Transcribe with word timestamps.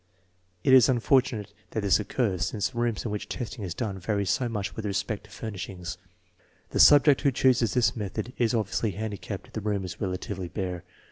It 0.63 0.73
is 0.73 0.89
unfortunate 0.89 1.53
that 1.69 1.81
this 1.81 1.99
occurs, 1.99 2.47
since 2.47 2.73
rooms 2.73 3.05
in 3.05 3.11
which 3.11 3.29
testing 3.29 3.63
is 3.63 3.75
done 3.75 3.99
vary 3.99 4.25
so 4.25 4.49
much 4.49 4.75
with 4.75 4.83
respect 4.83 5.25
to 5.25 5.29
furnish 5.29 5.69
ings. 5.69 5.99
The 6.71 6.79
subject 6.79 7.21
who 7.21 7.31
chooses 7.31 7.75
this 7.75 7.95
method 7.95 8.33
is 8.39 8.55
obviously 8.55 8.91
handicapped 8.93 9.45
if 9.45 9.53
the 9.53 9.61
room 9.61 9.85
is 9.85 10.01
relatively 10.01 10.47
bare. 10.47 10.83